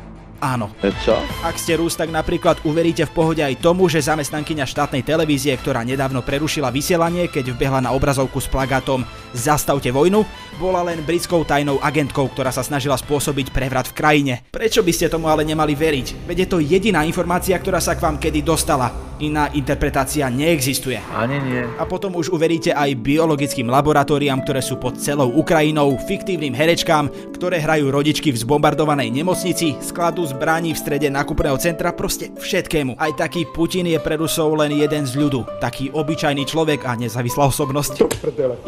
Áno. 0.44 0.68
Čo? 1.00 1.16
Ak 1.40 1.56
ste 1.56 1.80
Rus, 1.80 1.96
tak 1.96 2.12
napríklad 2.12 2.60
uveríte 2.68 3.08
v 3.08 3.14
pohode 3.16 3.40
aj 3.40 3.64
tomu, 3.64 3.88
že 3.88 4.04
zamestnankyňa 4.04 4.68
štátnej 4.68 5.00
televízie, 5.00 5.56
ktorá 5.56 5.80
nedávno 5.80 6.20
prerušila 6.20 6.68
vysielanie, 6.68 7.32
keď 7.32 7.56
vbehla 7.56 7.80
na 7.80 7.96
obrazovku 7.96 8.44
s 8.44 8.52
plagátom 8.52 9.08
Zastavte 9.32 9.88
vojnu, 9.88 10.20
bola 10.60 10.84
len 10.84 11.00
britskou 11.00 11.48
tajnou 11.48 11.80
agentkou, 11.80 12.28
ktorá 12.28 12.52
sa 12.52 12.60
snažila 12.60 13.00
spôsobiť 13.00 13.56
prevrat 13.56 13.88
v 13.88 13.96
krajine. 13.96 14.34
Prečo 14.52 14.84
by 14.84 14.92
ste 14.92 15.08
tomu 15.08 15.32
ale 15.32 15.48
nemali 15.48 15.72
veriť? 15.72 16.28
Veď 16.28 16.36
je 16.44 16.48
to 16.52 16.58
jediná 16.60 17.08
informácia, 17.08 17.56
ktorá 17.56 17.80
sa 17.80 17.96
k 17.96 18.04
vám 18.04 18.20
kedy 18.20 18.44
dostala. 18.44 19.13
Iná 19.24 19.48
interpretácia 19.56 20.28
neexistuje. 20.28 21.00
Ani 21.16 21.40
nie. 21.40 21.64
A 21.80 21.88
potom 21.88 22.12
už 22.12 22.28
uveríte 22.28 22.76
aj 22.76 22.92
biologickým 23.00 23.72
laboratóriám, 23.72 24.44
ktoré 24.44 24.60
sú 24.60 24.76
pod 24.76 25.00
celou 25.00 25.32
Ukrajinou, 25.32 25.96
fiktívnym 25.96 26.52
herečkám, 26.52 27.08
ktoré 27.32 27.56
hrajú 27.56 27.88
rodičky 27.88 28.28
v 28.28 28.44
zbombardovanej 28.44 29.08
nemocnici, 29.08 29.80
skladu 29.80 30.28
zbraní 30.28 30.76
v 30.76 30.82
strede 30.84 31.08
nákupného 31.08 31.56
centra, 31.56 31.96
proste 31.96 32.36
všetkému. 32.36 33.00
Aj 33.00 33.16
taký 33.16 33.48
Putin 33.48 33.88
je 33.88 33.96
pre 33.96 34.20
Rusov 34.20 34.60
len 34.60 34.76
jeden 34.76 35.08
z 35.08 35.16
ľudu. 35.16 35.56
Taký 35.56 35.96
obyčajný 35.96 36.44
človek 36.44 36.84
a 36.84 36.92
nezávislá 36.92 37.48
osobnosť. 37.48 38.04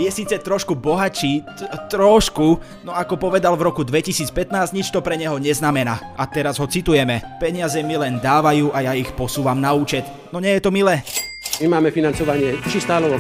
Je 0.01 0.09
síce 0.09 0.41
trošku 0.41 0.73
bohatší, 0.73 1.45
trošku, 1.93 2.57
no 2.81 2.97
ako 2.97 3.21
povedal 3.21 3.61
v 3.61 3.69
roku 3.69 3.85
2015, 3.85 4.73
nič 4.73 4.89
to 4.89 5.05
pre 5.05 5.21
neho 5.21 5.37
neznamená. 5.37 6.17
A 6.17 6.25
teraz 6.25 6.57
ho 6.57 6.65
citujeme. 6.65 7.21
Peniaze 7.37 7.85
mi 7.85 8.01
len 8.01 8.25
dávajú 8.25 8.73
a 8.73 8.89
ja 8.89 8.93
ich 8.97 9.13
posúvam 9.13 9.61
na 9.61 9.77
účet. 9.77 10.09
No 10.35 10.43
nie 10.43 10.59
je 10.59 10.63
to 10.63 10.75
milé? 10.75 11.03
My 11.57 11.81
máme 11.81 11.89
financovanie 11.89 12.61
čistálovo 12.69 13.17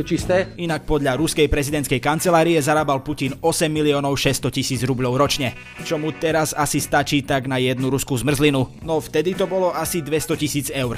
čisté. 0.00 0.48
Inak 0.56 0.88
podľa 0.88 1.20
ruskej 1.20 1.44
prezidentskej 1.44 2.00
kancelárie 2.00 2.56
zarábal 2.56 3.04
Putin 3.04 3.36
8 3.36 3.68
miliónov 3.68 4.16
600 4.16 4.48
tisíc 4.48 4.80
rubľov 4.80 5.20
ročne, 5.20 5.52
čo 5.84 6.00
mu 6.00 6.08
teraz 6.08 6.56
asi 6.56 6.80
stačí 6.80 7.20
tak 7.20 7.44
na 7.44 7.60
jednu 7.60 7.92
ruskú 7.92 8.16
zmrzlinu. 8.16 8.64
No 8.80 8.96
vtedy 9.04 9.36
to 9.36 9.44
bolo 9.44 9.76
asi 9.76 10.00
200 10.00 10.40
tisíc 10.40 10.66
eur. 10.72 10.96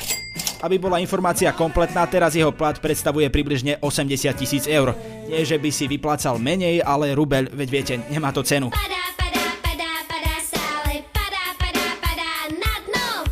Aby 0.63 0.79
bola 0.79 1.03
informácia 1.03 1.51
kompletná, 1.51 2.07
teraz 2.07 2.39
jeho 2.39 2.55
plat 2.55 2.79
predstavuje 2.79 3.27
približne 3.27 3.83
80 3.83 4.31
tisíc 4.39 4.71
eur. 4.71 4.95
Nie, 5.27 5.43
že 5.43 5.59
by 5.59 5.71
si 5.75 5.91
vyplácal 5.91 6.39
menej, 6.39 6.79
ale 6.79 7.19
rubel, 7.19 7.51
veď 7.51 7.69
viete, 7.75 7.95
nemá 8.07 8.31
to 8.31 8.47
cenu. 8.47 8.71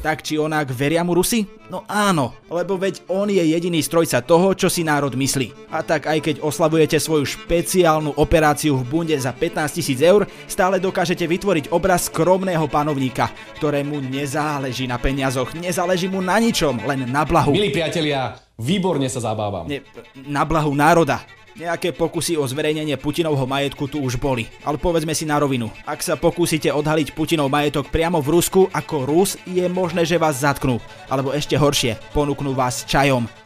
Tak 0.01 0.25
či 0.25 0.41
onak 0.41 0.73
veria 0.73 1.05
mu 1.05 1.13
Rusi? 1.13 1.45
No 1.69 1.85
áno, 1.85 2.33
lebo 2.49 2.81
veď 2.81 3.05
on 3.13 3.29
je 3.29 3.45
jediný 3.45 3.85
strojca 3.85 4.25
toho, 4.25 4.57
čo 4.57 4.73
si 4.73 4.81
národ 4.81 5.13
myslí. 5.13 5.69
A 5.69 5.85
tak 5.85 6.09
aj 6.09 6.25
keď 6.25 6.37
oslavujete 6.41 6.97
svoju 6.97 7.29
špeciálnu 7.29 8.17
operáciu 8.17 8.81
v 8.81 8.89
bunde 8.89 9.17
za 9.21 9.37
15 9.37 9.77
tisíc 9.77 10.01
eur, 10.01 10.25
stále 10.49 10.81
dokážete 10.81 11.29
vytvoriť 11.29 11.69
obraz 11.69 12.09
skromného 12.09 12.65
panovníka, 12.65 13.29
ktorému 13.61 14.01
nezáleží 14.01 14.89
na 14.89 14.97
peniazoch, 14.97 15.53
nezáleží 15.53 16.09
mu 16.09 16.25
na 16.25 16.41
ničom, 16.41 16.81
len 16.89 17.05
na 17.05 17.29
blahu. 17.29 17.53
Milí 17.53 17.69
priatelia, 17.69 18.41
výborne 18.57 19.05
sa 19.13 19.21
zabávam. 19.21 19.69
Ne, 19.69 19.85
na 20.25 20.49
blahu 20.49 20.73
národa. 20.73 21.21
Nejaké 21.59 21.91
pokusy 21.91 22.39
o 22.39 22.47
zverejnenie 22.47 22.95
Putinovho 23.01 23.43
majetku 23.49 23.91
tu 23.91 23.99
už 23.99 24.23
boli, 24.23 24.47
ale 24.63 24.79
povedzme 24.79 25.11
si 25.17 25.27
na 25.27 25.41
rovinu. 25.41 25.73
Ak 25.83 26.05
sa 26.05 26.15
pokúsite 26.15 26.71
odhaliť 26.71 27.17
Putinov 27.17 27.51
majetok 27.51 27.91
priamo 27.91 28.23
v 28.23 28.39
Rusku 28.39 28.71
ako 28.71 29.09
Rus, 29.09 29.35
je 29.49 29.67
možné, 29.67 30.07
že 30.07 30.21
vás 30.21 30.39
zatknú. 30.39 30.79
Alebo 31.11 31.35
ešte 31.35 31.59
horšie, 31.59 31.99
ponúknú 32.15 32.55
vás 32.55 32.87
čajom. 32.87 33.40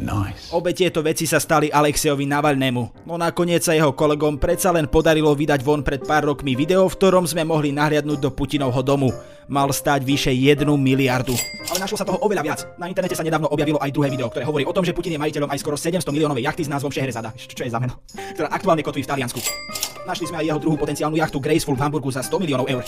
Nice. 0.00 0.48
Obe 0.56 0.72
tieto 0.72 1.04
veci 1.04 1.28
sa 1.28 1.36
stali 1.36 1.68
Alexejovi 1.68 2.24
Navalnému, 2.24 3.04
no 3.04 3.14
nakoniec 3.20 3.60
sa 3.60 3.76
jeho 3.76 3.92
kolegom 3.92 4.40
predsa 4.40 4.72
len 4.72 4.88
podarilo 4.88 5.36
vydať 5.36 5.60
von 5.60 5.84
pred 5.84 6.00
pár 6.00 6.24
rokmi 6.32 6.56
video, 6.56 6.88
v 6.88 6.96
ktorom 6.96 7.28
sme 7.28 7.44
mohli 7.44 7.68
nahliadnúť 7.68 8.16
do 8.16 8.32
Putinovho 8.32 8.80
domu. 8.80 9.12
Mal 9.50 9.68
stáť 9.68 10.00
vyše 10.00 10.32
1 10.32 10.64
miliardu. 10.64 11.36
Ale 11.68 11.84
našlo 11.84 12.00
sa 12.00 12.06
toho 12.08 12.16
oveľa 12.22 12.42
viac. 12.42 12.60
Na 12.80 12.88
internete 12.88 13.18
sa 13.18 13.26
nedávno 13.26 13.52
objavilo 13.52 13.76
aj 13.82 13.92
druhé 13.92 14.08
video, 14.08 14.30
ktoré 14.32 14.48
hovorí 14.48 14.64
o 14.64 14.72
tom, 14.72 14.86
že 14.86 14.94
Putin 14.96 15.18
je 15.18 15.20
majiteľom 15.20 15.50
aj 15.52 15.58
skoro 15.60 15.76
700 15.76 16.06
miliónovej 16.14 16.48
jachty 16.48 16.62
s 16.64 16.70
názvom 16.70 16.88
Šehrezada. 16.88 17.34
Čo 17.36 17.66
je 17.66 17.70
za 17.70 17.82
meno? 17.82 18.00
Ktorá 18.14 18.48
aktuálne 18.48 18.80
kotví 18.80 19.04
v 19.04 19.10
Taliansku. 19.10 19.42
Našli 20.08 20.32
sme 20.32 20.40
aj 20.40 20.46
jeho 20.48 20.60
druhú 20.62 20.80
potenciálnu 20.80 21.18
jachtu 21.18 21.42
Graceful 21.42 21.76
v 21.76 21.82
Hamburgu 21.84 22.08
za 22.08 22.24
100 22.24 22.40
miliónov 22.40 22.70
eur. 22.70 22.86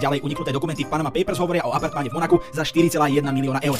Ďalej 0.00 0.24
uniknuté 0.24 0.54
dokumenty 0.54 0.86
v 0.86 0.92
Panama 0.94 1.12
Papers 1.12 1.42
hovoria 1.42 1.66
o 1.66 1.74
apartmáne 1.74 2.08
v 2.08 2.16
Monaku 2.16 2.40
za 2.54 2.64
4,1 2.64 3.20
milióna 3.34 3.60
eur. 3.66 3.76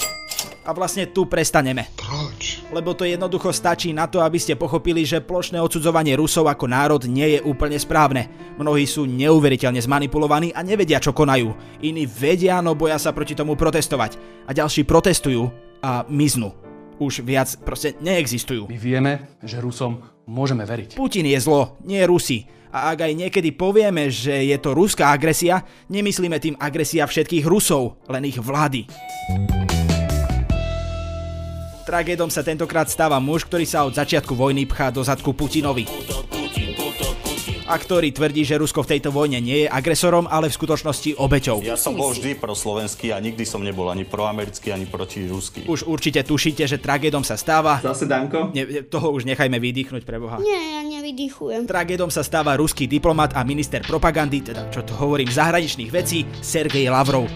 A 0.66 0.74
vlastne 0.74 1.06
tu 1.14 1.30
prestaneme. 1.30 1.86
Proč? 1.94 2.55
Lebo 2.74 2.98
to 2.98 3.06
jednoducho 3.06 3.54
stačí 3.54 3.94
na 3.94 4.10
to, 4.10 4.18
aby 4.18 4.42
ste 4.42 4.58
pochopili, 4.58 5.06
že 5.06 5.22
plošné 5.22 5.62
odsudzovanie 5.62 6.18
Rusov 6.18 6.50
ako 6.50 6.66
národ 6.66 7.02
nie 7.06 7.38
je 7.38 7.40
úplne 7.46 7.78
správne. 7.78 8.26
Mnohí 8.58 8.82
sú 8.90 9.06
neuveriteľne 9.06 9.78
zmanipulovaní 9.78 10.50
a 10.50 10.66
nevedia, 10.66 10.98
čo 10.98 11.14
konajú. 11.14 11.54
Iní 11.86 12.10
vedia, 12.10 12.58
no 12.58 12.74
boja 12.74 12.98
sa 12.98 13.14
proti 13.14 13.38
tomu 13.38 13.54
protestovať. 13.54 14.18
A 14.44 14.50
ďalší 14.50 14.82
protestujú 14.82 15.46
a 15.78 16.02
miznú. 16.10 16.58
Už 16.98 17.22
viac 17.22 17.54
proste 17.62 17.94
neexistujú. 18.02 18.66
My 18.66 18.78
vieme, 18.80 19.12
že 19.46 19.62
Rusom 19.62 20.02
môžeme 20.26 20.66
veriť. 20.66 20.98
Putin 20.98 21.28
je 21.30 21.38
zlo, 21.38 21.78
nie 21.86 22.02
Rusi. 22.02 22.50
A 22.74 22.92
ak 22.92 23.06
aj 23.06 23.12
niekedy 23.14 23.54
povieme, 23.54 24.10
že 24.10 24.42
je 24.42 24.56
to 24.58 24.74
ruská 24.74 25.14
agresia, 25.14 25.62
nemyslíme 25.86 26.36
tým 26.42 26.58
agresia 26.58 27.06
všetkých 27.06 27.46
Rusov, 27.46 28.02
len 28.10 28.26
ich 28.26 28.42
vlády. 28.42 28.90
Tragédom 31.86 32.26
sa 32.26 32.42
tentokrát 32.42 32.90
stáva 32.90 33.22
muž, 33.22 33.46
ktorý 33.46 33.62
sa 33.62 33.86
od 33.86 33.94
začiatku 33.94 34.34
vojny 34.34 34.66
pchá 34.66 34.90
do 34.90 35.06
zadku 35.06 35.30
Putinovi. 35.30 35.86
A 37.66 37.74
ktorý 37.78 38.10
tvrdí, 38.10 38.42
že 38.42 38.58
Rusko 38.58 38.82
v 38.82 38.98
tejto 38.98 39.14
vojne 39.14 39.38
nie 39.38 39.66
je 39.66 39.68
agresorom, 39.70 40.26
ale 40.26 40.50
v 40.50 40.54
skutočnosti 40.58 41.14
obeťou. 41.14 41.62
Ja 41.62 41.78
som 41.78 41.94
bol 41.94 42.10
vždy 42.10 42.42
proslovenský 42.42 43.14
a 43.14 43.22
nikdy 43.22 43.46
som 43.46 43.62
nebol 43.62 43.86
ani 43.86 44.02
proamerický, 44.02 44.74
ani 44.74 44.90
proti 44.90 45.30
ruský. 45.30 45.62
Už 45.70 45.86
určite 45.86 46.26
tušíte, 46.26 46.66
že 46.66 46.82
tragédom 46.82 47.22
sa 47.22 47.38
stáva... 47.38 47.78
Zase 47.78 48.10
Danko? 48.10 48.50
Ne, 48.50 48.82
toho 48.90 49.14
už 49.14 49.22
nechajme 49.22 49.54
vydýchnuť 49.54 50.02
pre 50.02 50.18
Boha. 50.18 50.42
Nie, 50.42 50.78
ja 50.78 50.82
nevydýchujem. 50.82 51.70
Tragédom 51.70 52.10
sa 52.10 52.26
stáva 52.26 52.58
ruský 52.58 52.90
diplomat 52.90 53.38
a 53.38 53.46
minister 53.46 53.78
propagandy, 53.86 54.42
teda 54.42 54.74
čo 54.74 54.82
to 54.82 54.90
hovorím, 54.98 55.30
zahraničných 55.30 55.90
vecí, 55.94 56.26
Sergej 56.42 56.90
Lavrov. 56.90 57.30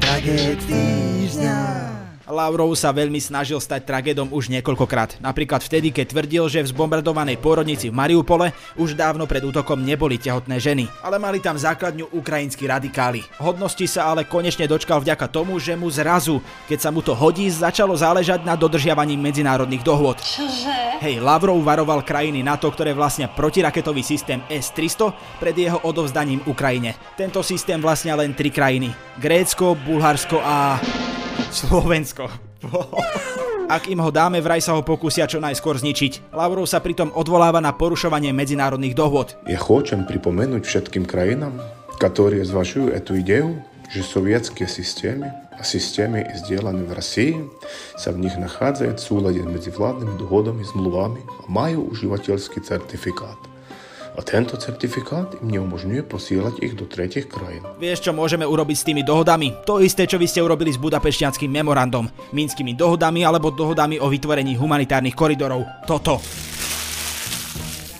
Tragéd 0.00 0.60
týždňa. 0.64 1.91
Lavrov 2.30 2.70
sa 2.78 2.94
veľmi 2.94 3.18
snažil 3.18 3.58
stať 3.58 3.82
tragédom 3.82 4.30
už 4.30 4.46
niekoľkokrát. 4.54 5.18
Napríklad 5.18 5.58
vtedy, 5.58 5.90
keď 5.90 6.14
tvrdil, 6.14 6.44
že 6.46 6.62
v 6.62 6.70
zbombardovanej 6.70 7.38
pôrodnici 7.42 7.90
v 7.90 7.98
Mariupole 7.98 8.54
už 8.78 8.94
dávno 8.94 9.26
pred 9.26 9.42
útokom 9.42 9.82
neboli 9.82 10.22
tehotné 10.22 10.62
ženy, 10.62 10.86
ale 11.02 11.18
mali 11.18 11.42
tam 11.42 11.58
základňu 11.58 12.14
ukrajinskí 12.14 12.62
radikáli. 12.70 13.26
Hodnosti 13.42 13.82
sa 13.90 14.14
ale 14.14 14.22
konečne 14.22 14.70
dočkal 14.70 15.02
vďaka 15.02 15.26
tomu, 15.26 15.58
že 15.58 15.74
mu 15.74 15.90
zrazu, 15.90 16.38
keď 16.70 16.78
sa 16.78 16.90
mu 16.94 17.02
to 17.02 17.10
hodí, 17.12 17.50
začalo 17.50 17.98
záležať 17.98 18.46
na 18.46 18.54
dodržiavaní 18.54 19.18
medzinárodných 19.18 19.82
dohôd. 19.82 20.22
Čože? 20.22 21.02
Hej, 21.02 21.18
Lavrov 21.18 21.58
varoval 21.58 22.06
krajiny 22.06 22.46
NATO, 22.46 22.70
ktoré 22.70 22.94
vlastnia 22.94 23.26
protiraketový 23.26 24.06
systém 24.06 24.38
S-300 24.46 25.42
pred 25.42 25.58
jeho 25.58 25.82
odovzdaním 25.82 26.38
Ukrajine. 26.46 26.94
Tento 27.18 27.42
systém 27.42 27.82
vlastnia 27.82 28.14
len 28.14 28.30
tri 28.38 28.54
krajiny. 28.54 28.94
Grécko, 29.18 29.74
Bulharsko 29.74 30.38
a... 30.38 30.78
Slovensko. 31.51 32.29
Ak 33.67 33.91
im 33.91 33.99
ho 33.99 34.07
dáme, 34.07 34.39
vraj 34.39 34.63
sa 34.63 34.79
ho 34.79 34.81
pokúsia 34.85 35.27
čo 35.27 35.43
najskôr 35.43 35.75
zničiť. 35.75 36.31
Lavrov 36.31 36.63
sa 36.71 36.79
pritom 36.79 37.11
odvoláva 37.11 37.59
na 37.59 37.75
porušovanie 37.75 38.31
medzinárodných 38.31 38.95
dohôd. 38.95 39.35
Я 39.43 39.59
хочем 39.59 40.07
припомянуть 40.07 40.63
všetkým 40.63 41.03
krajinám, 41.03 41.59
которые 41.99 42.47
зvažujú 42.47 42.95
эту 42.95 43.19
идею, 43.19 43.59
že 43.91 44.07
sovietské 44.07 44.67
systémy 44.67 45.31
a 45.57 45.63
systémy 45.63 46.27
сделаны 46.35 46.85
в 46.85 46.93
России 46.93 47.43
sa 47.97 48.15
v 48.15 48.23
nich 48.23 48.35
nachádzajú 48.39 48.93
v 48.93 49.01
súlade 49.01 49.39
s 49.43 49.47
medzivládnymi 49.47 50.15
dohodami, 50.21 50.63
zmluvami 50.63 51.21
a 51.23 51.43
majú 51.49 51.91
užívateľský 51.91 52.63
certifikát. 52.63 53.39
A 54.12 54.20
tento 54.20 54.60
certifikát 54.60 55.40
im 55.40 55.56
neumožňuje 55.56 56.04
posielať 56.04 56.60
ich 56.60 56.76
do 56.76 56.84
tretich 56.84 57.32
krajín. 57.32 57.64
Vieš, 57.80 58.04
čo 58.04 58.12
môžeme 58.12 58.44
urobiť 58.44 58.76
s 58.76 58.84
tými 58.84 59.00
dohodami? 59.00 59.56
To 59.64 59.80
isté, 59.80 60.04
čo 60.04 60.20
vy 60.20 60.28
ste 60.28 60.44
urobili 60.44 60.68
s 60.68 60.76
budapešťanským 60.76 61.48
memorandom, 61.48 62.12
minskými 62.36 62.76
dohodami 62.76 63.24
alebo 63.24 63.48
dohodami 63.48 63.96
o 63.96 64.12
vytvorení 64.12 64.52
humanitárnych 64.60 65.16
koridorov. 65.16 65.64
Toto. 65.88 66.20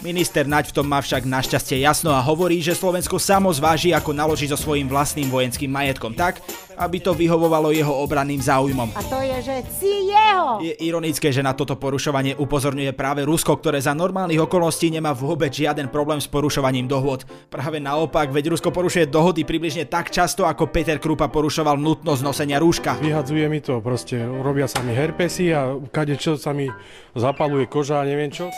Minister 0.03 0.45
Naď 0.45 0.75
v 0.75 0.83
tom 0.83 0.87
má 0.91 0.99
však 0.99 1.25
našťastie 1.25 1.79
jasno 1.79 2.11
a 2.11 2.19
hovorí, 2.21 2.59
že 2.59 2.75
Slovensko 2.75 3.23
samo 3.23 3.55
zváži, 3.55 3.95
ako 3.95 4.11
naloží 4.11 4.51
so 4.51 4.59
svojím 4.59 4.91
vlastným 4.91 5.31
vojenským 5.31 5.71
majetkom 5.71 6.13
tak, 6.13 6.43
aby 6.83 6.99
to 6.99 7.15
vyhovovalo 7.15 7.71
jeho 7.71 7.95
obranným 8.03 8.43
záujmom. 8.43 8.93
A 8.99 9.03
to 9.07 9.23
je, 9.23 9.39
že 9.43 9.57
si 9.79 10.11
jeho! 10.11 10.59
Je 10.59 10.75
ironické, 10.83 11.31
že 11.31 11.41
na 11.41 11.55
toto 11.55 11.79
porušovanie 11.79 12.35
upozorňuje 12.35 12.93
práve 12.93 13.23
Rusko, 13.23 13.57
ktoré 13.63 13.79
za 13.79 13.95
normálnych 13.95 14.43
okolností 14.43 14.91
nemá 14.91 15.15
vôbec 15.15 15.55
žiaden 15.55 15.89
problém 15.89 16.19
s 16.19 16.27
porušovaním 16.27 16.91
dohôd. 16.91 17.23
Práve 17.47 17.79
naopak, 17.79 18.35
veď 18.35 18.59
Rusko 18.59 18.75
porušuje 18.75 19.07
dohody 19.07 19.47
približne 19.47 19.87
tak 19.87 20.11
často, 20.11 20.45
ako 20.45 20.69
Peter 20.69 20.99
Krupa 20.99 21.31
porušoval 21.31 21.79
nutnosť 21.79 22.23
nosenia 22.27 22.59
rúška. 22.59 22.99
Vyhadzuje 22.99 23.47
mi 23.47 23.63
to, 23.63 23.79
proste 23.79 24.19
robia 24.43 24.67
sa 24.67 24.83
mi 24.83 24.93
herpesy 24.93 25.55
a 25.55 25.79
kade 25.95 26.19
čo 26.19 26.35
sa 26.35 26.51
mi 26.51 26.67
zapaluje 27.15 27.71
koža 27.71 28.03
a 28.03 28.09
neviem 28.09 28.35
čo. 28.35 28.51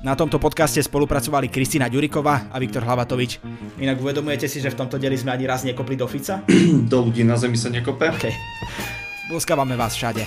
Na 0.00 0.16
tomto 0.16 0.40
podcaste 0.40 0.80
spolupracovali 0.80 1.52
Kristina 1.52 1.84
Ďuriková 1.84 2.48
a 2.48 2.56
Viktor 2.56 2.80
Hlavatovič. 2.88 3.36
Inak 3.84 4.00
uvedomujete 4.00 4.48
si, 4.48 4.56
že 4.56 4.72
v 4.72 4.80
tomto 4.80 4.96
deli 4.96 5.12
sme 5.12 5.36
ani 5.36 5.44
raz 5.44 5.60
nekopli 5.60 5.92
do 5.92 6.08
Fica? 6.08 6.40
do 6.92 7.04
ľudí 7.04 7.20
na 7.20 7.36
zemi 7.36 7.60
sa 7.60 7.68
nekope. 7.68 8.08
Okay. 8.16 8.32
Boskávame 9.28 9.76
vás 9.76 9.92
všade. 9.92 10.24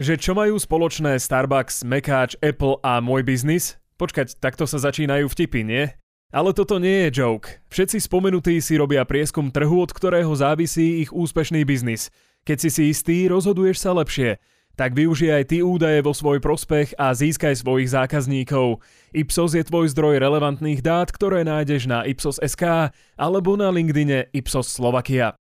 Že 0.00 0.14
čo 0.16 0.32
majú 0.32 0.56
spoločné 0.56 1.20
Starbucks, 1.20 1.84
Mekáč, 1.84 2.40
Apple 2.40 2.80
a 2.80 3.04
môj 3.04 3.28
biznis? 3.28 3.76
Počkať, 4.00 4.40
takto 4.40 4.64
sa 4.64 4.80
začínajú 4.80 5.28
vtipy, 5.28 5.68
nie? 5.68 5.84
Ale 6.32 6.56
toto 6.56 6.80
nie 6.80 7.04
je 7.04 7.20
joke. 7.20 7.60
Všetci 7.68 8.08
spomenutí 8.08 8.56
si 8.64 8.80
robia 8.80 9.04
prieskum 9.04 9.52
trhu, 9.52 9.84
od 9.84 9.92
ktorého 9.92 10.32
závisí 10.32 11.04
ich 11.04 11.12
úspešný 11.12 11.60
biznis– 11.68 12.08
keď 12.44 12.56
si 12.60 12.68
si 12.68 12.82
istý, 12.92 13.16
rozhoduješ 13.30 13.80
sa 13.80 13.96
lepšie. 13.96 14.36
Tak 14.78 14.96
využij 14.96 15.32
aj 15.32 15.44
ty 15.52 15.56
údaje 15.60 16.00
vo 16.00 16.16
svoj 16.16 16.40
prospech 16.40 16.96
a 16.96 17.12
získaj 17.12 17.56
svojich 17.56 17.92
zákazníkov. 17.92 18.80
Ipsos 19.12 19.52
je 19.52 19.64
tvoj 19.66 19.92
zdroj 19.92 20.20
relevantných 20.20 20.80
dát, 20.80 21.08
ktoré 21.12 21.44
nájdeš 21.44 21.88
na 21.88 22.04
Ipsos.sk 22.04 22.92
alebo 23.16 23.50
na 23.60 23.68
LinkedIne 23.68 24.32
Ipsos 24.32 24.68
Slovakia. 24.72 25.39